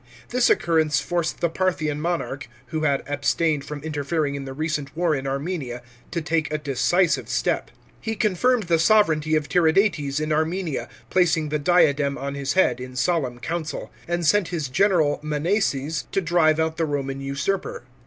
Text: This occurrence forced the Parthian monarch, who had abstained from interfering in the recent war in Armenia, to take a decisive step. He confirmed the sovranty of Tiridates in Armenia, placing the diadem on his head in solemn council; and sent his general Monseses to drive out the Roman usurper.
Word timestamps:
This 0.29 0.49
occurrence 0.49 0.99
forced 0.99 1.41
the 1.41 1.47
Parthian 1.51 2.01
monarch, 2.01 2.47
who 2.69 2.79
had 2.79 3.03
abstained 3.05 3.63
from 3.63 3.83
interfering 3.83 4.33
in 4.33 4.45
the 4.45 4.51
recent 4.53 4.97
war 4.97 5.13
in 5.13 5.27
Armenia, 5.27 5.83
to 6.09 6.21
take 6.23 6.51
a 6.51 6.57
decisive 6.57 7.29
step. 7.29 7.69
He 7.99 8.15
confirmed 8.15 8.63
the 8.63 8.79
sovranty 8.79 9.35
of 9.37 9.47
Tiridates 9.47 10.19
in 10.19 10.33
Armenia, 10.33 10.89
placing 11.11 11.49
the 11.49 11.59
diadem 11.59 12.17
on 12.17 12.33
his 12.33 12.53
head 12.53 12.79
in 12.81 12.95
solemn 12.95 13.37
council; 13.37 13.91
and 14.07 14.25
sent 14.25 14.47
his 14.47 14.69
general 14.69 15.19
Monseses 15.21 16.05
to 16.11 16.19
drive 16.19 16.59
out 16.59 16.77
the 16.77 16.85
Roman 16.87 17.21
usurper. 17.21 17.83